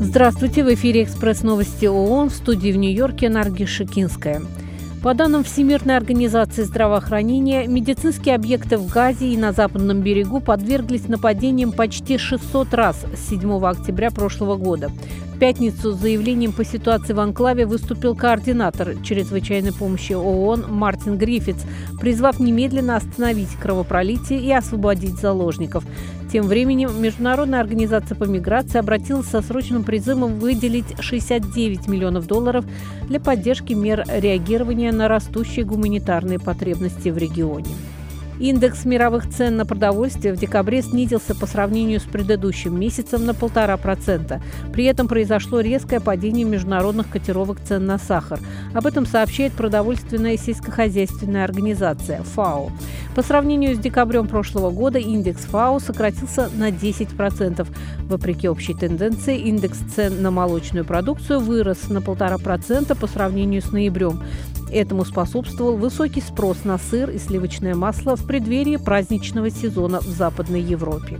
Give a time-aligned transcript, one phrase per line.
[0.00, 4.42] Здравствуйте, в эфире «Экспресс новости ООН» в студии в Нью-Йорке Нарги Шикинская.
[5.02, 11.70] По данным Всемирной организации здравоохранения, медицинские объекты в Газе и на Западном берегу подверглись нападениям
[11.70, 14.90] почти 600 раз с 7 октября прошлого года
[15.38, 21.64] пятницу с заявлением по ситуации в Анклаве выступил координатор чрезвычайной помощи ООН Мартин Гриффитс,
[22.00, 25.84] призвав немедленно остановить кровопролитие и освободить заложников.
[26.30, 32.66] Тем временем Международная организация по миграции обратилась со срочным призывом выделить 69 миллионов долларов
[33.08, 37.74] для поддержки мер реагирования на растущие гуманитарные потребности в регионе.
[38.40, 43.76] Индекс мировых цен на продовольствие в декабре снизился по сравнению с предыдущим месяцем на полтора
[43.76, 44.40] процента.
[44.72, 48.38] При этом произошло резкое падение международных котировок цен на сахар.
[48.74, 52.70] Об этом сообщает продовольственная сельскохозяйственная организация ФАО.
[53.16, 57.66] По сравнению с декабрем прошлого года индекс ФАО сократился на 10%.
[58.08, 63.72] Вопреки общей тенденции, индекс цен на молочную продукцию вырос на полтора процента по сравнению с
[63.72, 64.22] ноябрем.
[64.70, 70.60] Этому способствовал высокий спрос на сыр и сливочное масло в преддверии праздничного сезона в Западной
[70.60, 71.18] Европе.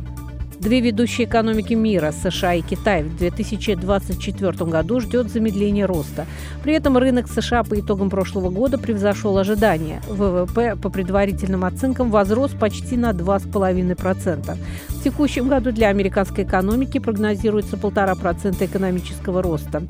[0.60, 6.26] Две ведущие экономики мира, США и Китай, в 2024 году ждет замедление роста.
[6.64, 10.02] При этом рынок США по итогам прошлого года превзошел ожидания.
[10.08, 14.56] ВВП по предварительным оценкам возрос почти на 2,5%.
[14.88, 19.84] В текущем году для американской экономики прогнозируется полтора процента экономического роста.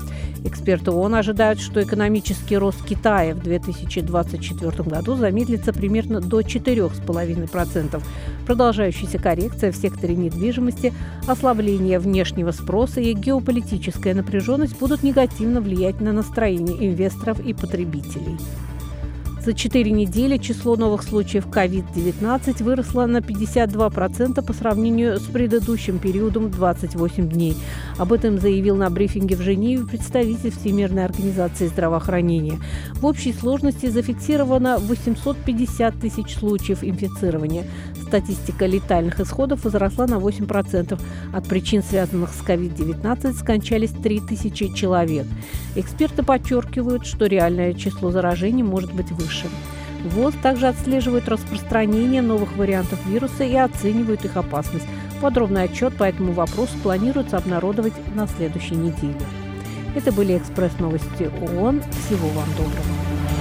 [0.45, 8.03] Эксперты ООН ожидают, что экономический рост Китая в 2024 году замедлится примерно до 4,5%.
[8.49, 10.91] Продолжающаяся коррекция в секторе недвижимости,
[11.27, 18.39] ослабление внешнего спроса и геополитическая напряженность будут негативно влиять на настроение инвесторов и потребителей.
[19.45, 26.51] За четыре недели число новых случаев COVID-19 выросло на 52% по сравнению с предыдущим периодом
[26.51, 27.55] 28 дней.
[27.97, 32.59] Об этом заявил на брифинге в Женеве представитель Всемирной организации здравоохранения.
[32.95, 37.65] В общей сложности зафиксировано 850 тысяч случаев инфицирования.
[38.09, 40.99] Статистика летальных исходов возросла на 8%.
[41.31, 45.27] От причин, связанных с COVID-19, скончались 3000 человек.
[45.75, 49.45] Эксперты подчеркивают, что реальное число заражений может быть выше.
[50.03, 54.87] ВОЗ также отслеживает распространение новых вариантов вируса и оценивает их опасность.
[55.21, 59.21] Подробный отчет по этому вопросу планируется обнародовать на следующей неделе.
[59.95, 61.83] Это были экспресс-новости ООН.
[62.07, 63.38] Всего вам доброго.